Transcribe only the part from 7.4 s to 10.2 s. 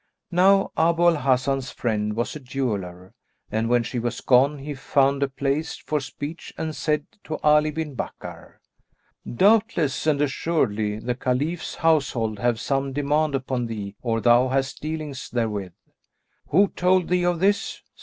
Ali bin Bakkar, "Doubtless and